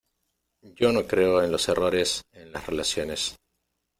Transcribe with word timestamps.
yo 0.63 0.91
no 0.91 1.05
creo 1.05 1.43
en 1.43 1.51
los 1.51 1.69
errores 1.69 2.23
en 2.33 2.51
las 2.51 2.65
relaciones. 2.65 3.35